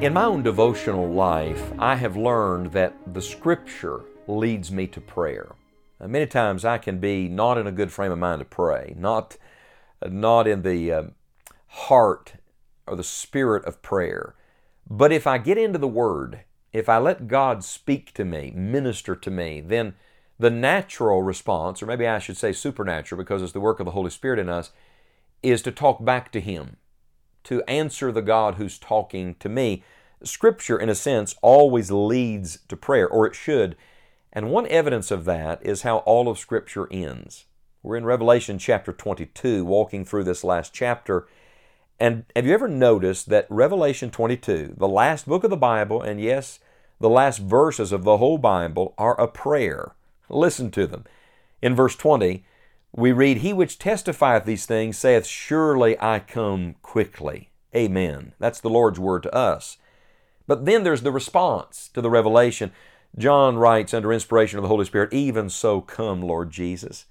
In 0.00 0.14
my 0.14 0.24
own 0.24 0.42
devotional 0.42 1.06
life, 1.06 1.74
I 1.78 1.96
have 1.96 2.16
learned 2.16 2.72
that 2.72 2.94
the 3.12 3.20
Scripture 3.20 4.00
leads 4.26 4.72
me 4.72 4.86
to 4.86 4.98
prayer. 4.98 5.54
Uh, 6.00 6.08
many 6.08 6.26
times 6.26 6.64
I 6.64 6.78
can 6.78 7.00
be 7.00 7.28
not 7.28 7.58
in 7.58 7.66
a 7.66 7.72
good 7.72 7.92
frame 7.92 8.10
of 8.10 8.18
mind 8.18 8.38
to 8.38 8.46
pray, 8.46 8.94
not, 8.96 9.36
not 10.02 10.46
in 10.46 10.62
the 10.62 10.90
uh, 10.90 11.02
heart 11.66 12.32
or 12.86 12.96
the 12.96 13.04
spirit 13.04 13.62
of 13.66 13.82
prayer. 13.82 14.34
But 14.88 15.12
if 15.12 15.26
I 15.26 15.36
get 15.36 15.58
into 15.58 15.78
the 15.78 15.86
Word, 15.86 16.44
if 16.72 16.88
I 16.88 16.96
let 16.96 17.28
God 17.28 17.62
speak 17.62 18.14
to 18.14 18.24
me, 18.24 18.54
minister 18.56 19.14
to 19.14 19.30
me, 19.30 19.60
then 19.60 19.96
the 20.38 20.48
natural 20.48 21.22
response, 21.22 21.82
or 21.82 21.86
maybe 21.86 22.06
I 22.06 22.20
should 22.20 22.38
say 22.38 22.52
supernatural 22.52 23.18
because 23.18 23.42
it's 23.42 23.52
the 23.52 23.60
work 23.60 23.80
of 23.80 23.84
the 23.84 23.92
Holy 23.92 24.08
Spirit 24.08 24.38
in 24.38 24.48
us, 24.48 24.70
is 25.42 25.60
to 25.60 25.70
talk 25.70 26.02
back 26.02 26.32
to 26.32 26.40
Him 26.40 26.78
to 27.44 27.62
answer 27.64 28.12
the 28.12 28.22
God 28.22 28.54
who's 28.54 28.78
talking 28.78 29.34
to 29.36 29.48
me. 29.48 29.82
Scripture, 30.22 30.78
in 30.78 30.88
a 30.88 30.94
sense, 30.94 31.34
always 31.42 31.90
leads 31.90 32.58
to 32.68 32.76
prayer, 32.76 33.08
or 33.08 33.26
it 33.26 33.34
should. 33.34 33.76
And 34.32 34.50
one 34.50 34.66
evidence 34.68 35.10
of 35.10 35.24
that 35.24 35.64
is 35.64 35.82
how 35.82 35.98
all 35.98 36.28
of 36.28 36.38
Scripture 36.38 36.88
ends. 36.90 37.46
We're 37.82 37.96
in 37.96 38.04
Revelation 38.04 38.58
chapter 38.58 38.92
22, 38.92 39.64
walking 39.64 40.04
through 40.04 40.24
this 40.24 40.44
last 40.44 40.74
chapter. 40.74 41.26
And 41.98 42.24
have 42.36 42.46
you 42.46 42.52
ever 42.52 42.68
noticed 42.68 43.28
that 43.30 43.46
Revelation 43.48 44.10
22, 44.10 44.74
the 44.76 44.88
last 44.88 45.26
book 45.26 45.44
of 45.44 45.50
the 45.50 45.56
Bible, 45.56 46.02
and 46.02 46.20
yes, 46.20 46.60
the 47.00 47.08
last 47.08 47.38
verses 47.38 47.90
of 47.92 48.04
the 48.04 48.18
whole 48.18 48.38
Bible, 48.38 48.94
are 48.98 49.18
a 49.18 49.26
prayer? 49.26 49.94
Listen 50.28 50.70
to 50.72 50.86
them. 50.86 51.04
In 51.62 51.74
verse 51.74 51.96
20, 51.96 52.44
we 52.92 53.12
read, 53.12 53.38
He 53.38 53.52
which 53.52 53.78
testifieth 53.78 54.44
these 54.44 54.66
things 54.66 54.98
saith, 54.98 55.26
Surely 55.26 56.00
I 56.00 56.18
come 56.18 56.74
quickly. 56.82 57.50
Amen. 57.74 58.32
That's 58.38 58.60
the 58.60 58.70
Lord's 58.70 58.98
word 58.98 59.22
to 59.24 59.34
us. 59.34 59.78
But 60.46 60.64
then 60.64 60.82
there's 60.82 61.02
the 61.02 61.12
response 61.12 61.88
to 61.94 62.00
the 62.00 62.10
revelation. 62.10 62.72
John 63.16 63.56
writes 63.56 63.94
under 63.94 64.12
inspiration 64.12 64.58
of 64.58 64.62
the 64.62 64.68
Holy 64.68 64.84
Spirit, 64.84 65.12
Even 65.12 65.48
so 65.48 65.80
come, 65.80 66.20
Lord 66.20 66.50
Jesus. 66.50 67.06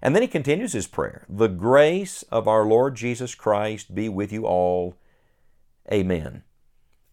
And 0.00 0.14
then 0.14 0.22
he 0.22 0.28
continues 0.28 0.72
his 0.72 0.88
prayer 0.88 1.24
The 1.28 1.48
grace 1.48 2.24
of 2.24 2.48
our 2.48 2.64
Lord 2.64 2.96
Jesus 2.96 3.36
Christ 3.36 3.94
be 3.94 4.08
with 4.08 4.32
you 4.32 4.46
all. 4.46 4.96
Amen. 5.92 6.42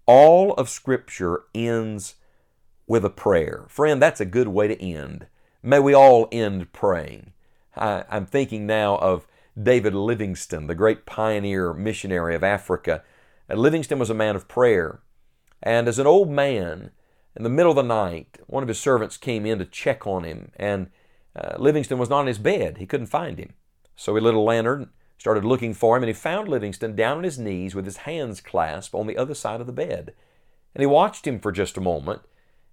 All 0.08 0.54
of 0.54 0.70
Scripture 0.70 1.44
ends 1.54 2.16
with 2.88 3.06
a 3.06 3.12
prayer. 3.12 3.66
Friend, 3.68 4.02
that's 4.02 4.20
a 4.20 4.26
good 4.26 4.48
way 4.48 4.68
to 4.68 4.82
end. 4.82 5.28
May 5.62 5.80
we 5.80 5.94
all 5.94 6.28
end 6.32 6.74
praying. 6.74 7.34
I, 7.76 8.04
am 8.10 8.26
thinking 8.26 8.66
now 8.66 8.98
of 8.98 9.28
David 9.62 9.94
Livingstone, 9.94 10.68
the 10.68 10.76
great 10.76 11.06
pioneer 11.06 11.74
missionary 11.74 12.36
of 12.36 12.44
Africa. 12.44 13.04
And 13.48 13.60
Livingstone 13.60 14.00
was 14.00 14.10
a 14.10 14.16
man 14.16 14.36
of 14.36 14.48
prayer. 14.48 15.02
And 15.62 15.88
as 15.88 16.00
an 16.00 16.08
old 16.08 16.30
man, 16.30 16.92
in 17.36 17.44
the 17.44 17.50
middle 17.50 17.72
of 17.72 17.76
the 17.76 17.84
night, 17.84 18.40
one 18.48 18.64
of 18.64 18.70
his 18.70 18.80
servants 18.80 19.18
came 19.18 19.46
in 19.46 19.60
to 19.60 19.66
check 19.66 20.08
on 20.08 20.24
him, 20.24 20.52
and 20.56 20.90
uh, 21.36 21.56
Livingstone 21.58 22.00
was 22.00 22.10
not 22.10 22.22
in 22.22 22.28
his 22.28 22.38
bed. 22.38 22.78
He 22.78 22.86
couldn't 22.86 23.08
find 23.08 23.38
him. 23.38 23.54
So 23.96 24.16
he 24.16 24.22
lit 24.22 24.34
a 24.34 24.40
lantern, 24.40 24.90
started 25.18 25.46
looking 25.46 25.74
for 25.74 25.96
him, 25.96 26.04
and 26.04 26.10
he 26.10 26.14
found 26.14 26.48
Livingstone 26.48 26.96
down 26.96 27.18
on 27.18 27.24
his 27.24 27.38
knees 27.38 27.76
with 27.76 27.86
his 27.86 27.98
hands 27.98 28.42
clasped 28.42 28.96
on 28.96 29.08
the 29.08 29.18
other 29.18 29.34
side 29.34 29.62
of 29.62 29.68
the 29.68 29.74
bed. 29.74 30.14
And 30.74 30.82
he 30.82 30.88
watched 30.88 31.28
him 31.28 31.40
for 31.40 31.52
just 31.52 31.78
a 31.78 31.82
moment 31.82 32.22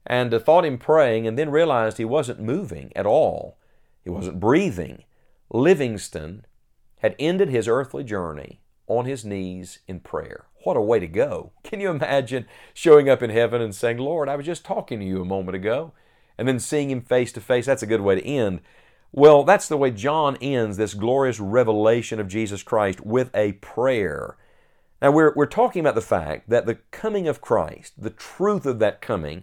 and 0.06 0.32
uh, 0.32 0.38
thought 0.38 0.64
him 0.64 0.78
praying, 0.78 1.26
and 1.26 1.38
then 1.38 1.50
realized 1.50 1.98
he 1.98 2.04
wasn't 2.04 2.40
moving 2.40 2.92
at 2.94 3.06
all. 3.06 3.58
He 4.06 4.10
wasn't 4.10 4.38
breathing. 4.38 5.02
Livingstone 5.50 6.44
had 7.00 7.16
ended 7.18 7.48
his 7.48 7.66
earthly 7.66 8.04
journey 8.04 8.60
on 8.86 9.04
his 9.04 9.24
knees 9.24 9.80
in 9.88 9.98
prayer. 9.98 10.46
What 10.62 10.76
a 10.76 10.80
way 10.80 11.00
to 11.00 11.08
go. 11.08 11.50
Can 11.64 11.80
you 11.80 11.90
imagine 11.90 12.46
showing 12.72 13.08
up 13.08 13.20
in 13.20 13.30
heaven 13.30 13.60
and 13.60 13.74
saying, 13.74 13.98
Lord, 13.98 14.28
I 14.28 14.36
was 14.36 14.46
just 14.46 14.64
talking 14.64 15.00
to 15.00 15.04
you 15.04 15.20
a 15.20 15.24
moment 15.24 15.56
ago, 15.56 15.92
and 16.38 16.46
then 16.46 16.60
seeing 16.60 16.88
him 16.88 17.00
face 17.00 17.32
to 17.32 17.40
face? 17.40 17.66
That's 17.66 17.82
a 17.82 17.86
good 17.86 18.00
way 18.00 18.14
to 18.14 18.24
end. 18.24 18.60
Well, 19.10 19.42
that's 19.42 19.66
the 19.66 19.76
way 19.76 19.90
John 19.90 20.36
ends 20.40 20.76
this 20.76 20.94
glorious 20.94 21.40
revelation 21.40 22.20
of 22.20 22.28
Jesus 22.28 22.62
Christ 22.62 23.00
with 23.04 23.34
a 23.34 23.54
prayer. 23.54 24.36
Now, 25.02 25.10
we're, 25.10 25.34
we're 25.34 25.46
talking 25.46 25.80
about 25.80 25.96
the 25.96 26.00
fact 26.00 26.48
that 26.48 26.64
the 26.64 26.76
coming 26.92 27.26
of 27.26 27.40
Christ, 27.40 28.00
the 28.00 28.10
truth 28.10 28.66
of 28.66 28.78
that 28.78 29.02
coming, 29.02 29.42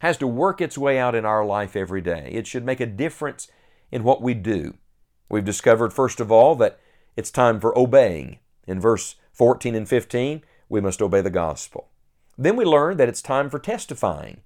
has 0.00 0.18
to 0.18 0.26
work 0.26 0.60
its 0.60 0.76
way 0.76 0.98
out 0.98 1.14
in 1.14 1.24
our 1.24 1.42
life 1.42 1.74
every 1.74 2.02
day. 2.02 2.28
It 2.32 2.46
should 2.46 2.66
make 2.66 2.80
a 2.80 2.86
difference 2.86 3.48
in 3.94 4.02
what 4.02 4.20
we 4.20 4.34
do. 4.34 4.74
We've 5.28 5.44
discovered, 5.44 5.92
first 5.92 6.18
of 6.18 6.32
all, 6.32 6.56
that 6.56 6.80
it's 7.16 7.30
time 7.30 7.60
for 7.60 7.78
obeying. 7.78 8.40
In 8.66 8.80
verse 8.80 9.14
14 9.32 9.76
and 9.76 9.88
15, 9.88 10.42
we 10.68 10.80
must 10.80 11.00
obey 11.00 11.20
the 11.20 11.30
gospel. 11.30 11.86
Then 12.36 12.56
we 12.56 12.64
learn 12.64 12.96
that 12.96 13.08
it's 13.08 13.22
time 13.22 13.48
for 13.48 13.60
testifying. 13.60 14.40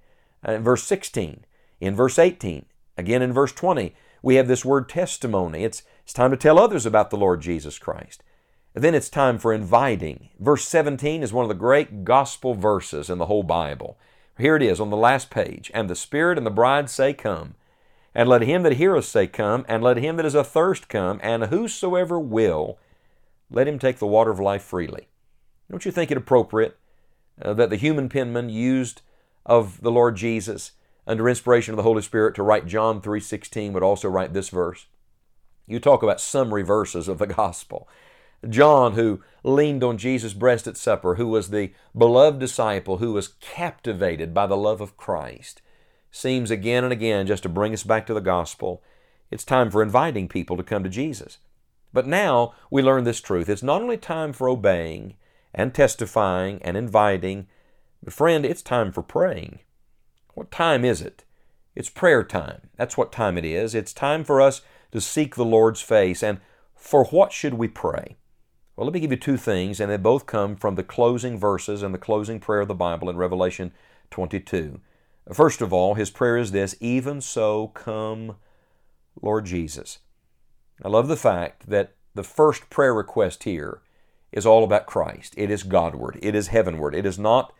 Uh, 0.46 0.52
in 0.52 0.62
verse 0.62 0.84
16, 0.84 1.46
in 1.80 1.96
verse 1.96 2.18
18, 2.18 2.66
again 2.98 3.22
in 3.22 3.32
verse 3.32 3.52
20, 3.52 3.94
we 4.22 4.34
have 4.34 4.48
this 4.48 4.66
word 4.66 4.86
testimony. 4.86 5.64
It's, 5.64 5.82
it's 6.04 6.12
time 6.12 6.30
to 6.30 6.36
tell 6.36 6.58
others 6.58 6.84
about 6.84 7.08
the 7.08 7.16
Lord 7.16 7.40
Jesus 7.40 7.78
Christ. 7.78 8.22
And 8.74 8.84
then 8.84 8.94
it's 8.94 9.08
time 9.08 9.38
for 9.38 9.54
inviting. 9.54 10.28
Verse 10.38 10.68
17 10.68 11.22
is 11.22 11.32
one 11.32 11.46
of 11.46 11.48
the 11.48 11.54
great 11.54 12.04
gospel 12.04 12.52
verses 12.52 13.08
in 13.08 13.16
the 13.16 13.26
whole 13.26 13.44
Bible. 13.44 13.96
Here 14.36 14.56
it 14.56 14.62
is 14.62 14.78
on 14.78 14.90
the 14.90 14.96
last 14.96 15.30
page. 15.30 15.70
And 15.72 15.88
the 15.88 15.96
Spirit 15.96 16.36
and 16.36 16.46
the 16.46 16.50
bride 16.50 16.90
say, 16.90 17.14
Come. 17.14 17.54
And 18.18 18.28
let 18.28 18.42
him 18.42 18.64
that 18.64 18.72
heareth 18.72 19.04
say, 19.04 19.28
Come, 19.28 19.64
and 19.68 19.80
let 19.80 19.96
him 19.96 20.16
that 20.16 20.26
is 20.26 20.34
athirst 20.34 20.88
come, 20.88 21.20
and 21.22 21.44
whosoever 21.44 22.18
will, 22.18 22.76
let 23.48 23.68
him 23.68 23.78
take 23.78 24.00
the 24.00 24.08
water 24.08 24.32
of 24.32 24.40
life 24.40 24.64
freely. 24.64 25.06
Don't 25.70 25.84
you 25.84 25.92
think 25.92 26.10
it 26.10 26.16
appropriate 26.16 26.76
uh, 27.40 27.54
that 27.54 27.70
the 27.70 27.76
human 27.76 28.08
penman 28.08 28.48
used 28.48 29.02
of 29.46 29.82
the 29.82 29.92
Lord 29.92 30.16
Jesus 30.16 30.72
under 31.06 31.28
inspiration 31.28 31.72
of 31.72 31.76
the 31.76 31.84
Holy 31.84 32.02
Spirit 32.02 32.34
to 32.34 32.42
write 32.42 32.66
John 32.66 33.00
3:16 33.00 33.72
would 33.72 33.84
also 33.84 34.08
write 34.08 34.32
this 34.32 34.48
verse? 34.48 34.86
You 35.68 35.78
talk 35.78 36.02
about 36.02 36.20
summary 36.20 36.62
verses 36.62 37.06
of 37.06 37.18
the 37.18 37.26
gospel. 37.42 37.88
John, 38.48 38.94
who 38.94 39.22
leaned 39.44 39.84
on 39.84 39.96
Jesus' 39.96 40.32
breast 40.32 40.66
at 40.66 40.76
supper, 40.76 41.14
who 41.14 41.28
was 41.28 41.50
the 41.50 41.72
beloved 41.96 42.40
disciple, 42.40 42.96
who 42.96 43.12
was 43.12 43.34
captivated 43.40 44.34
by 44.34 44.48
the 44.48 44.56
love 44.56 44.80
of 44.80 44.96
Christ, 44.96 45.62
seems 46.10 46.50
again 46.50 46.84
and 46.84 46.92
again 46.92 47.26
just 47.26 47.42
to 47.44 47.48
bring 47.48 47.72
us 47.72 47.82
back 47.82 48.06
to 48.06 48.14
the 48.14 48.20
gospel. 48.20 48.82
It's 49.30 49.44
time 49.44 49.70
for 49.70 49.82
inviting 49.82 50.28
people 50.28 50.56
to 50.56 50.62
come 50.62 50.82
to 50.84 50.88
Jesus. 50.88 51.38
But 51.92 52.06
now 52.06 52.54
we 52.70 52.82
learn 52.82 53.04
this 53.04 53.20
truth. 53.20 53.48
It's 53.48 53.62
not 53.62 53.82
only 53.82 53.96
time 53.96 54.32
for 54.32 54.48
obeying 54.48 55.14
and 55.54 55.74
testifying 55.74 56.60
and 56.62 56.76
inviting, 56.76 57.46
but 58.02 58.12
friend, 58.12 58.44
it's 58.44 58.62
time 58.62 58.92
for 58.92 59.02
praying. 59.02 59.60
What 60.34 60.50
time 60.50 60.84
is 60.84 61.00
it? 61.00 61.24
It's 61.74 61.90
prayer 61.90 62.24
time. 62.24 62.70
That's 62.76 62.96
what 62.96 63.12
time 63.12 63.38
it 63.38 63.44
is. 63.44 63.74
It's 63.74 63.92
time 63.92 64.24
for 64.24 64.40
us 64.40 64.62
to 64.92 65.00
seek 65.00 65.34
the 65.34 65.44
Lord's 65.44 65.80
face. 65.80 66.22
And 66.22 66.40
for 66.74 67.04
what 67.06 67.32
should 67.32 67.54
we 67.54 67.68
pray? 67.68 68.16
Well, 68.76 68.86
let 68.86 68.94
me 68.94 69.00
give 69.00 69.10
you 69.10 69.16
two 69.16 69.36
things, 69.36 69.80
and 69.80 69.90
they 69.90 69.96
both 69.96 70.26
come 70.26 70.54
from 70.54 70.76
the 70.76 70.84
closing 70.84 71.36
verses 71.36 71.82
and 71.82 71.92
the 71.92 71.98
closing 71.98 72.38
prayer 72.38 72.60
of 72.60 72.68
the 72.68 72.74
Bible 72.74 73.10
in 73.10 73.16
Revelation 73.16 73.72
22. 74.10 74.80
First 75.32 75.60
of 75.60 75.72
all, 75.72 75.94
his 75.94 76.10
prayer 76.10 76.36
is 76.36 76.52
this 76.52 76.76
Even 76.80 77.20
so, 77.20 77.68
come, 77.68 78.36
Lord 79.20 79.44
Jesus. 79.44 79.98
I 80.82 80.88
love 80.88 81.08
the 81.08 81.16
fact 81.16 81.68
that 81.68 81.94
the 82.14 82.22
first 82.22 82.70
prayer 82.70 82.94
request 82.94 83.44
here 83.44 83.82
is 84.32 84.46
all 84.46 84.64
about 84.64 84.86
Christ. 84.86 85.34
It 85.36 85.50
is 85.50 85.62
Godward. 85.62 86.18
It 86.22 86.34
is 86.34 86.48
heavenward. 86.48 86.94
It 86.94 87.04
is 87.04 87.18
not, 87.18 87.52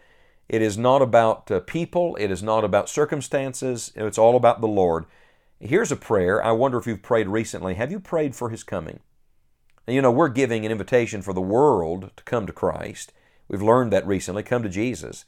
it 0.49 0.63
is 0.63 0.79
not 0.79 1.03
about 1.03 1.51
uh, 1.51 1.61
people. 1.61 2.17
It 2.17 2.31
is 2.31 2.43
not 2.43 2.65
about 2.65 2.89
circumstances. 2.89 3.93
It's 3.95 4.19
all 4.19 4.37
about 4.37 4.61
the 4.61 4.69
Lord. 4.69 5.05
Here's 5.61 5.93
a 5.93 5.97
prayer. 5.97 6.43
I 6.45 6.53
wonder 6.53 6.79
if 6.79 6.87
you've 6.87 7.03
prayed 7.03 7.29
recently. 7.29 7.75
Have 7.75 7.91
you 7.91 8.01
prayed 8.01 8.37
for 8.37 8.51
His 8.51 8.63
coming? 8.63 9.01
And 9.87 9.95
you 9.95 10.03
know, 10.03 10.13
we're 10.13 10.29
giving 10.29 10.65
an 10.65 10.73
invitation 10.73 11.23
for 11.23 11.33
the 11.33 11.41
world 11.41 12.11
to 12.17 12.25
come 12.25 12.47
to 12.47 12.53
Christ. 12.53 13.13
We've 13.49 13.63
learned 13.63 13.93
that 13.93 14.07
recently. 14.07 14.43
Come 14.43 14.63
to 14.63 14.69
Jesus. 14.69 15.25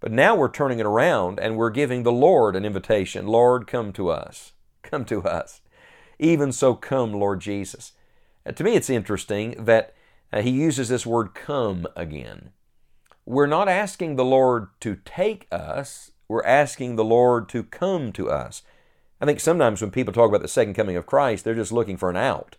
But 0.00 0.12
now 0.12 0.34
we're 0.34 0.50
turning 0.50 0.78
it 0.78 0.86
around 0.86 1.38
and 1.40 1.56
we're 1.56 1.70
giving 1.70 2.02
the 2.02 2.12
Lord 2.12 2.56
an 2.56 2.64
invitation 2.64 3.26
Lord, 3.26 3.66
come 3.66 3.92
to 3.94 4.10
us. 4.10 4.52
Come 4.82 5.06
to 5.06 5.22
us. 5.22 5.62
Even 6.18 6.52
so, 6.52 6.74
come, 6.74 7.14
Lord 7.14 7.40
Jesus. 7.40 7.92
Uh, 8.46 8.52
to 8.52 8.62
me, 8.62 8.74
it's 8.74 8.90
interesting 8.90 9.64
that 9.64 9.94
uh, 10.32 10.42
he 10.42 10.50
uses 10.50 10.88
this 10.88 11.06
word 11.06 11.34
come 11.34 11.86
again. 11.96 12.50
We're 13.24 13.46
not 13.46 13.68
asking 13.68 14.16
the 14.16 14.24
Lord 14.24 14.68
to 14.80 14.98
take 15.04 15.46
us, 15.50 16.10
we're 16.28 16.44
asking 16.44 16.96
the 16.96 17.04
Lord 17.04 17.48
to 17.48 17.62
come 17.62 18.12
to 18.12 18.30
us. 18.30 18.62
I 19.20 19.26
think 19.26 19.40
sometimes 19.40 19.80
when 19.80 19.90
people 19.90 20.12
talk 20.12 20.28
about 20.28 20.42
the 20.42 20.48
second 20.48 20.74
coming 20.74 20.96
of 20.96 21.06
Christ, 21.06 21.44
they're 21.44 21.54
just 21.54 21.72
looking 21.72 21.96
for 21.96 22.10
an 22.10 22.16
out. 22.16 22.56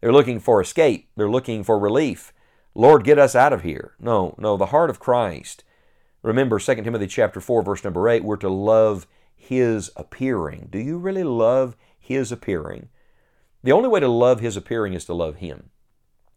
They're 0.00 0.12
looking 0.12 0.38
for 0.38 0.60
escape. 0.60 1.08
They're 1.16 1.30
looking 1.30 1.64
for 1.64 1.78
relief. 1.78 2.32
Lord, 2.74 3.04
get 3.04 3.18
us 3.18 3.34
out 3.34 3.52
of 3.52 3.62
here. 3.62 3.94
No, 3.98 4.34
no, 4.38 4.56
the 4.56 4.66
heart 4.66 4.90
of 4.90 5.00
Christ. 5.00 5.64
Remember 6.22 6.58
2 6.58 6.74
Timothy 6.76 7.06
chapter 7.06 7.40
4 7.40 7.62
verse 7.62 7.84
number 7.84 8.08
8, 8.08 8.24
we're 8.24 8.36
to 8.36 8.48
love 8.48 9.06
his 9.36 9.90
appearing. 9.96 10.68
Do 10.70 10.78
you 10.78 10.98
really 10.98 11.22
love 11.22 11.76
his 11.98 12.32
appearing? 12.32 12.88
The 13.62 13.72
only 13.72 13.88
way 13.88 14.00
to 14.00 14.08
love 14.08 14.40
his 14.40 14.56
appearing 14.56 14.94
is 14.94 15.04
to 15.06 15.14
love 15.14 15.36
him. 15.36 15.70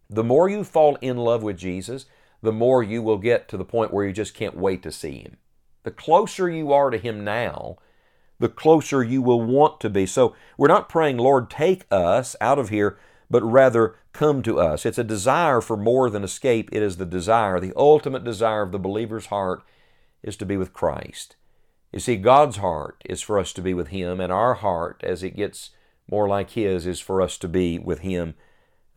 The 0.10 0.24
more 0.24 0.50
you 0.50 0.64
fall 0.64 0.98
in 1.02 1.18
love 1.18 1.42
with 1.42 1.58
Jesus, 1.58 2.06
the 2.42 2.52
more 2.52 2.84
you 2.84 3.02
will 3.02 3.18
get 3.18 3.48
to 3.50 3.58
the 3.58 3.66
point 3.66 3.94
where 3.94 4.06
you 4.06 4.14
just 4.14 4.34
can't 4.34 4.58
wait 4.58 4.84
to 4.84 4.92
see 4.92 5.20
him. 5.20 5.38
The 5.84 5.92
closer 5.92 6.50
you 6.50 6.72
are 6.74 6.90
to 6.90 6.98
him 6.98 7.24
now, 7.24 7.78
the 8.40 8.50
closer 8.50 9.04
you 9.04 9.22
will 9.22 9.42
want 9.42 9.80
to 9.80 9.90
be. 9.90 10.06
So 10.06 10.36
we're 10.58 10.68
not 10.68 10.90
praying, 10.90 11.18
Lord, 11.18 11.50
take 11.50 11.86
us 11.92 12.36
out 12.42 12.60
of 12.60 12.70
here, 12.70 13.00
but 13.32 13.42
rather 13.44 13.96
come 14.12 14.44
to 14.44 14.60
us. 14.60 14.86
It's 14.86 14.98
a 14.98 15.04
desire 15.04 15.62
for 15.62 15.78
more 15.78 16.10
than 16.10 16.24
escape. 16.24 16.70
It 16.72 16.84
is 16.84 16.98
the 16.98 17.06
desire, 17.06 17.60
the 17.60 17.74
ultimate 17.76 18.26
desire 18.26 18.62
of 18.62 18.72
the 18.72 18.80
believer's 18.80 19.28
heart 19.28 19.64
is 20.22 20.36
to 20.38 20.46
be 20.46 20.58
with 20.58 20.74
Christ. 20.74 21.38
You 21.92 22.00
see, 22.00 22.18
God's 22.18 22.58
heart 22.58 23.02
is 23.06 23.22
for 23.22 23.40
us 23.40 23.54
to 23.54 23.62
be 23.62 23.74
with 23.74 23.88
Him, 23.88 24.20
and 24.20 24.32
our 24.32 24.56
heart, 24.56 25.02
as 25.04 25.24
it 25.24 25.36
gets 25.36 25.72
more 26.10 26.28
like 26.28 26.52
His, 26.52 26.86
is 26.86 27.00
for 27.00 27.22
us 27.22 27.38
to 27.40 27.48
be 27.48 27.80
with 27.80 28.00
Him. 28.00 28.36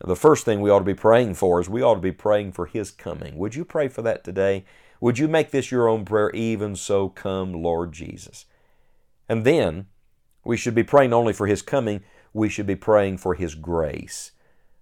The 0.05 0.15
first 0.15 0.43
thing 0.43 0.59
we 0.59 0.69
ought 0.69 0.79
to 0.79 0.85
be 0.85 0.93
praying 0.93 1.35
for 1.35 1.59
is 1.61 1.69
we 1.69 1.81
ought 1.81 1.95
to 1.95 2.01
be 2.01 2.11
praying 2.11 2.51
for 2.51 2.65
His 2.65 2.91
coming. 2.91 3.37
Would 3.37 3.55
you 3.55 3.63
pray 3.65 3.87
for 3.87 4.01
that 4.01 4.23
today? 4.23 4.65
Would 4.99 5.17
you 5.17 5.27
make 5.27 5.51
this 5.51 5.71
your 5.71 5.87
own 5.87 6.05
prayer? 6.05 6.29
Even 6.31 6.75
so, 6.75 7.09
come, 7.09 7.53
Lord 7.53 7.93
Jesus. 7.93 8.45
And 9.27 9.45
then 9.45 9.87
we 10.43 10.57
should 10.57 10.75
be 10.75 10.83
praying 10.83 11.13
only 11.13 11.33
for 11.33 11.47
His 11.47 11.61
coming, 11.61 12.01
we 12.35 12.49
should 12.49 12.67
be 12.67 12.75
praying 12.75 13.17
for 13.17 13.33
His 13.33 13.55
grace. 13.55 14.31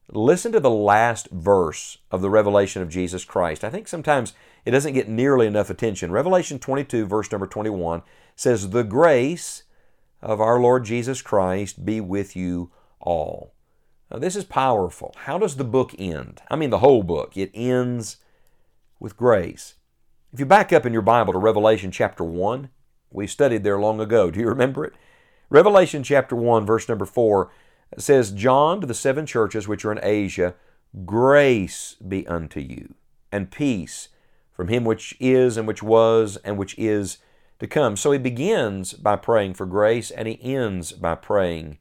Listen 0.10 0.52
to 0.52 0.60
the 0.60 0.72
last 0.72 1.30
verse 1.30 2.00
of 2.10 2.22
the 2.22 2.30
revelation 2.30 2.82
of 2.82 2.90
Jesus 2.90 3.24
Christ. 3.24 3.64
I 3.64 3.70
think 3.70 3.88
sometimes 3.88 4.34
it 4.66 4.72
doesn't 4.72 4.96
get 4.96 5.08
nearly 5.08 5.46
enough 5.46 5.70
attention. 5.70 6.12
Revelation 6.12 6.58
22, 6.58 7.06
verse 7.06 7.32
number 7.32 7.46
21 7.46 8.02
says, 8.36 8.70
The 8.72 8.84
grace 8.84 9.64
of 10.20 10.42
our 10.42 10.60
Lord 10.60 10.84
Jesus 10.84 11.22
Christ 11.22 11.86
be 11.86 12.02
with 12.02 12.36
you 12.36 12.72
all. 13.00 13.54
Now, 14.10 14.18
this 14.18 14.36
is 14.36 14.46
powerful. 14.46 15.14
How 15.16 15.38
does 15.38 15.56
the 15.56 15.64
book 15.64 15.94
end? 16.00 16.42
I 16.50 16.56
mean, 16.56 16.72
the 16.72 16.80
whole 16.80 17.04
book. 17.04 17.38
It 17.38 17.52
ends 17.54 18.18
with 19.00 19.16
grace. 19.16 19.76
If 20.34 20.40
you 20.40 20.48
back 20.48 20.74
up 20.74 20.88
in 20.88 20.94
your 20.94 21.04
Bible 21.04 21.34
to 21.34 21.40
Revelation 21.40 21.92
chapter 21.92 22.24
1, 22.24 22.70
we 23.12 23.28
studied 23.28 23.64
there 23.64 23.80
long 23.80 24.02
ago. 24.02 24.32
Do 24.32 24.40
you 24.40 24.48
remember 24.48 24.86
it? 24.86 24.94
Revelation 25.54 26.02
chapter 26.02 26.36
1, 26.36 26.66
verse 26.66 26.90
number 26.90 27.06
4 27.06 27.52
says, 28.00 28.32
John 28.32 28.82
to 28.82 28.88
the 28.88 28.96
seven 28.96 29.28
churches 29.28 29.68
which 29.68 29.86
are 29.86 29.92
in 29.92 30.00
Asia, 30.02 30.56
grace 31.06 31.96
be 31.96 32.26
unto 32.26 32.60
you, 32.60 32.96
and 33.32 33.52
peace 33.52 34.10
from 34.52 34.70
him 34.70 34.84
which 34.84 35.16
is, 35.20 35.56
and 35.56 35.68
which 35.68 35.84
was, 35.84 36.38
and 36.38 36.58
which 36.58 36.74
is 36.80 37.20
to 37.60 37.68
come. 37.68 37.96
So 37.96 38.12
he 38.12 38.18
begins 38.18 38.94
by 38.94 39.16
praying 39.16 39.54
for 39.54 39.68
grace, 39.68 40.10
and 40.10 40.28
he 40.28 40.42
ends 40.42 40.92
by 40.92 41.14
praying 41.14 41.78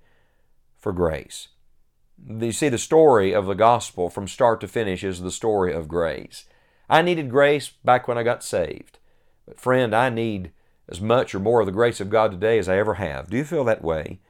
for 0.77 0.93
grace. 0.93 1.49
You 2.29 2.53
see, 2.53 2.69
the 2.69 2.77
story 2.77 3.35
of 3.35 3.47
the 3.47 3.55
gospel 3.55 4.11
from 4.11 4.29
start 4.29 4.61
to 4.61 4.69
finish 4.69 5.03
is 5.03 5.23
the 5.23 5.31
story 5.31 5.73
of 5.73 5.89
grace. 5.89 6.45
I 6.91 7.01
needed 7.01 7.31
grace 7.31 7.71
back 7.83 8.07
when 8.07 8.19
I 8.19 8.23
got 8.23 8.45
saved. 8.45 8.99
But, 9.47 9.59
friend, 9.59 9.97
I 9.97 10.11
need 10.11 10.53
as 10.89 11.01
much 11.01 11.35
or 11.35 11.41
more 11.41 11.61
of 11.61 11.67
the 11.67 11.73
grace 11.73 12.01
of 12.01 12.11
God 12.11 12.33
today 12.33 12.59
as 12.59 12.69
I 12.69 12.79
ever 12.79 12.95
have. 12.95 13.31
Do 13.31 13.37
you 13.37 13.45
feel 13.45 13.65
that 13.65 13.83
way? 13.83 14.21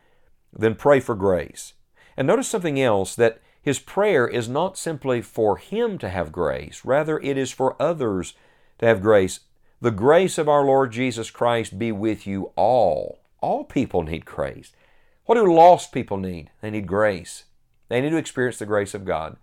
Then 0.52 0.74
pray 0.74 1.00
for 1.00 1.14
grace. 1.14 1.74
And 2.16 2.26
notice 2.26 2.48
something 2.48 2.80
else 2.80 3.14
that 3.16 3.40
his 3.62 3.78
prayer 3.78 4.26
is 4.26 4.48
not 4.48 4.76
simply 4.76 5.22
for 5.22 5.56
him 5.56 5.96
to 5.98 6.08
have 6.08 6.32
grace, 6.32 6.84
rather, 6.84 7.18
it 7.20 7.38
is 7.38 7.52
for 7.52 7.80
others 7.80 8.34
to 8.78 8.86
have 8.86 9.00
grace. 9.00 9.40
The 9.80 9.90
grace 9.90 10.36
of 10.36 10.48
our 10.48 10.64
Lord 10.64 10.92
Jesus 10.92 11.30
Christ 11.30 11.78
be 11.78 11.92
with 11.92 12.26
you 12.26 12.52
all. 12.56 13.20
All 13.40 13.64
people 13.64 14.02
need 14.02 14.24
grace. 14.24 14.72
What 15.24 15.36
do 15.36 15.54
lost 15.54 15.92
people 15.92 16.16
need? 16.16 16.50
They 16.60 16.70
need 16.70 16.86
grace. 16.86 17.44
They 17.88 18.00
need 18.00 18.10
to 18.10 18.16
experience 18.16 18.58
the 18.58 18.66
grace 18.66 18.94
of 18.94 19.04
God. 19.04 19.36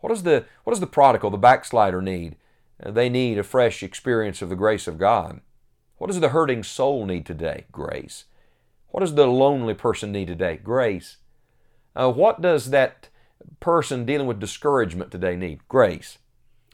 What 0.00 0.10
does 0.10 0.22
the, 0.22 0.44
what 0.64 0.72
does 0.72 0.80
the 0.80 0.86
prodigal, 0.86 1.30
the 1.30 1.38
backslider 1.38 2.02
need? 2.02 2.36
They 2.78 3.08
need 3.08 3.38
a 3.38 3.42
fresh 3.42 3.82
experience 3.82 4.42
of 4.42 4.50
the 4.50 4.56
grace 4.56 4.86
of 4.86 4.98
God. 4.98 5.40
What 5.98 6.08
does 6.08 6.20
the 6.20 6.30
hurting 6.30 6.62
soul 6.62 7.06
need 7.06 7.26
today? 7.26 7.64
Grace. 7.72 8.24
What 8.88 9.00
does 9.00 9.14
the 9.14 9.26
lonely 9.26 9.74
person 9.74 10.12
need 10.12 10.28
today? 10.28 10.58
Grace. 10.62 11.18
Uh, 11.96 12.10
what 12.10 12.40
does 12.40 12.70
that 12.70 13.08
person 13.60 14.04
dealing 14.04 14.26
with 14.26 14.40
discouragement 14.40 15.10
today 15.10 15.36
need? 15.36 15.60
Grace. 15.68 16.18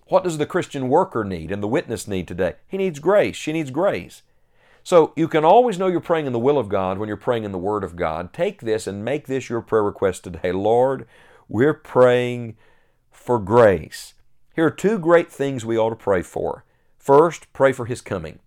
What 0.07 0.25
does 0.25 0.39
the 0.39 0.47
Christian 0.47 0.89
worker 0.89 1.25
need 1.25 1.53
and 1.53 1.63
the 1.63 1.69
witness 1.69 2.09
need 2.09 2.27
today? 2.27 2.55
He 2.67 2.77
needs 2.77 2.99
grace. 2.99 3.37
She 3.37 3.53
needs 3.53 3.71
grace. 3.71 4.23
So 4.83 5.13
you 5.15 5.29
can 5.29 5.45
always 5.45 5.79
know 5.79 5.87
you're 5.87 6.01
praying 6.01 6.27
in 6.27 6.33
the 6.33 6.39
will 6.39 6.59
of 6.59 6.69
God 6.69 6.99
when 6.99 7.07
you're 7.07 7.17
praying 7.17 7.45
in 7.45 7.53
the 7.53 7.59
Word 7.59 7.85
of 7.85 7.97
God. 7.97 8.33
Take 8.33 8.63
this 8.63 8.87
and 8.87 9.05
make 9.05 9.27
this 9.27 9.49
your 9.49 9.61
prayer 9.61 9.85
request 9.85 10.25
today. 10.25 10.53
Lord, 10.53 11.07
we're 11.49 11.75
praying 11.75 12.57
for 13.11 13.39
grace. 13.39 14.15
Here 14.55 14.67
are 14.67 14.71
two 14.71 14.99
great 14.99 15.31
things 15.31 15.65
we 15.65 15.79
ought 15.79 15.91
to 15.91 15.97
pray 15.97 16.23
for. 16.23 16.65
First, 16.99 17.53
pray 17.53 17.73
for 17.73 17.87
His 17.87 18.01
coming. 18.01 18.41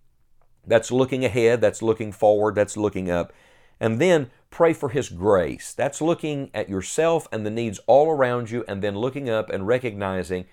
That's 0.66 0.90
looking 0.90 1.24
ahead, 1.24 1.60
that's 1.60 1.82
looking 1.82 2.12
forward, 2.12 2.54
that's 2.54 2.76
looking 2.76 3.10
up. 3.10 3.32
And 3.80 4.00
then 4.00 4.30
pray 4.50 4.72
for 4.72 4.90
His 4.90 5.08
grace. 5.08 5.72
That's 5.72 6.00
looking 6.00 6.50
at 6.54 6.68
yourself 6.68 7.26
and 7.32 7.44
the 7.44 7.50
needs 7.50 7.80
all 7.86 8.10
around 8.10 8.50
you, 8.50 8.64
and 8.68 8.82
then 8.82 8.96
looking 8.96 9.28
up 9.28 9.50
and 9.50 9.66
recognizing 9.66 10.46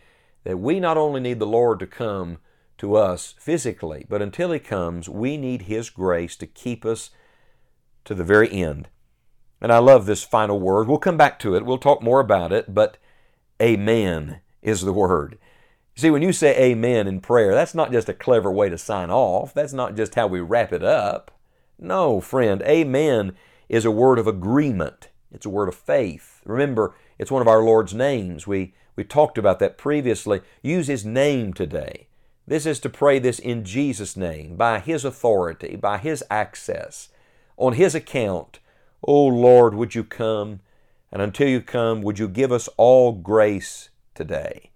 that 0.43 0.57
we 0.57 0.79
not 0.79 0.97
only 0.97 1.21
need 1.21 1.39
the 1.39 1.45
Lord 1.45 1.79
to 1.79 1.87
come 1.87 2.39
to 2.79 2.95
us 2.95 3.35
physically, 3.37 4.05
but 4.09 4.21
until 4.21 4.51
He 4.51 4.59
comes, 4.59 5.07
we 5.07 5.37
need 5.37 5.63
His 5.63 5.89
grace 5.89 6.35
to 6.37 6.47
keep 6.47 6.83
us 6.85 7.11
to 8.05 8.15
the 8.15 8.23
very 8.23 8.51
end. 8.51 8.89
And 9.61 9.71
I 9.71 9.77
love 9.77 10.07
this 10.07 10.23
final 10.23 10.59
word. 10.59 10.87
We'll 10.87 10.97
come 10.97 11.17
back 11.17 11.37
to 11.39 11.55
it, 11.55 11.65
we'll 11.65 11.77
talk 11.77 12.01
more 12.01 12.19
about 12.19 12.51
it, 12.51 12.73
but 12.73 12.97
Amen 13.61 14.41
is 14.63 14.81
the 14.81 14.93
word. 14.93 15.37
See, 15.95 16.09
when 16.09 16.21
you 16.21 16.31
say 16.31 16.57
amen 16.57 17.07
in 17.07 17.19
prayer, 17.19 17.53
that's 17.53 17.75
not 17.75 17.91
just 17.91 18.09
a 18.09 18.13
clever 18.13 18.51
way 18.51 18.69
to 18.69 18.77
sign 18.77 19.11
off. 19.11 19.53
That's 19.53 19.73
not 19.73 19.95
just 19.95 20.15
how 20.15 20.27
we 20.27 20.39
wrap 20.39 20.71
it 20.71 20.83
up. 20.83 21.31
No, 21.77 22.21
friend, 22.21 22.61
amen 22.63 23.33
is 23.67 23.85
a 23.85 23.91
word 23.91 24.19
of 24.19 24.27
agreement. 24.27 25.09
It's 25.31 25.45
a 25.45 25.49
word 25.49 25.69
of 25.69 25.75
faith. 25.75 26.41
Remember, 26.45 26.95
it's 27.17 27.31
one 27.31 27.41
of 27.41 27.47
our 27.47 27.63
Lord's 27.63 27.93
names. 27.93 28.47
We, 28.47 28.73
we 28.95 29.03
talked 29.03 29.37
about 29.37 29.59
that 29.59 29.77
previously. 29.77 30.41
Use 30.61 30.87
His 30.87 31.05
name 31.05 31.53
today. 31.53 32.07
This 32.47 32.65
is 32.65 32.79
to 32.81 32.89
pray 32.89 33.19
this 33.19 33.39
in 33.39 33.63
Jesus' 33.63 34.17
name, 34.17 34.55
by 34.55 34.79
His 34.79 35.05
authority, 35.05 35.75
by 35.75 35.97
His 35.99 36.23
access, 36.29 37.09
on 37.57 37.73
His 37.73 37.95
account. 37.95 38.59
O 39.03 39.25
Lord, 39.25 39.73
would 39.73 39.95
you 39.95 40.03
come? 40.03 40.61
And 41.11 41.21
until 41.21 41.47
you 41.47 41.61
come, 41.61 42.01
would 42.01 42.19
you 42.19 42.27
give 42.27 42.51
us 42.51 42.67
all 42.77 43.11
grace 43.11 43.89
today? 44.15 44.70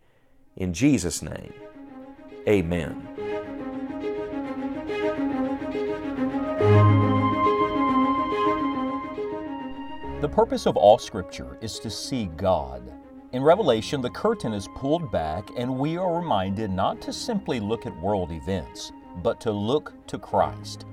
In 0.58 0.74
Jesus' 0.74 1.22
name, 1.22 1.54
amen. 2.48 3.06
The 10.22 10.30
purpose 10.30 10.66
of 10.66 10.78
all 10.78 10.98
Scripture 10.98 11.58
is 11.60 11.78
to 11.80 11.90
see 11.90 12.28
God. 12.38 12.90
In 13.34 13.44
Revelation, 13.44 14.00
the 14.00 14.10
curtain 14.10 14.54
is 14.54 14.70
pulled 14.76 15.12
back, 15.12 15.50
and 15.58 15.78
we 15.78 15.98
are 15.98 16.16
reminded 16.16 16.72
not 16.72 17.02
to 17.02 17.12
simply 17.12 17.60
look 17.60 17.86
at 17.86 18.02
world 18.02 18.32
events, 18.32 18.94
but 19.22 19.42
to 19.42 19.52
look 19.52 19.94
to 20.08 20.18
Christ. 20.18 20.86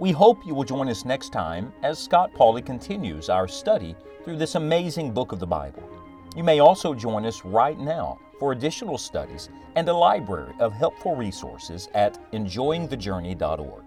We 0.00 0.10
hope 0.10 0.44
you 0.44 0.56
will 0.56 0.64
join 0.64 0.88
us 0.88 1.04
next 1.04 1.32
time 1.32 1.72
as 1.84 2.00
Scott 2.00 2.34
Pauley 2.34 2.66
continues 2.66 3.28
our 3.28 3.46
study 3.46 3.94
through 4.24 4.38
this 4.38 4.56
amazing 4.56 5.12
book 5.14 5.30
of 5.30 5.38
the 5.38 5.46
Bible. 5.46 5.88
You 6.34 6.42
may 6.42 6.58
also 6.58 6.94
join 6.94 7.24
us 7.24 7.44
right 7.44 7.78
now 7.78 8.18
for 8.44 8.52
additional 8.52 8.98
studies 8.98 9.48
and 9.74 9.88
a 9.88 9.92
library 9.94 10.52
of 10.58 10.70
helpful 10.74 11.16
resources 11.16 11.88
at 11.94 12.18
enjoyingthejourney.org. 12.32 13.84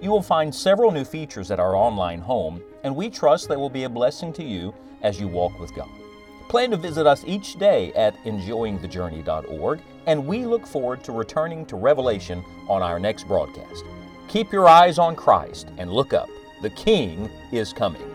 You 0.00 0.10
will 0.10 0.20
find 0.20 0.52
several 0.52 0.90
new 0.90 1.04
features 1.04 1.52
at 1.52 1.60
our 1.60 1.76
online 1.76 2.20
home, 2.20 2.60
and 2.82 2.96
we 2.96 3.08
trust 3.08 3.48
they 3.48 3.54
will 3.54 3.70
be 3.70 3.84
a 3.84 3.88
blessing 3.88 4.32
to 4.32 4.42
you 4.42 4.74
as 5.02 5.20
you 5.20 5.28
walk 5.28 5.60
with 5.60 5.72
God. 5.76 5.88
Plan 6.48 6.72
to 6.72 6.76
visit 6.76 7.06
us 7.06 7.22
each 7.24 7.56
day 7.60 7.92
at 7.92 8.16
enjoyingthejourney.org, 8.24 9.80
and 10.06 10.26
we 10.26 10.44
look 10.44 10.66
forward 10.66 11.04
to 11.04 11.12
returning 11.12 11.64
to 11.66 11.76
Revelation 11.76 12.42
on 12.68 12.82
our 12.82 12.98
next 12.98 13.28
broadcast. 13.28 13.84
Keep 14.26 14.50
your 14.50 14.66
eyes 14.66 14.98
on 14.98 15.14
Christ 15.14 15.68
and 15.78 15.92
look 15.92 16.12
up. 16.12 16.28
The 16.62 16.70
King 16.70 17.30
is 17.52 17.72
coming. 17.72 18.09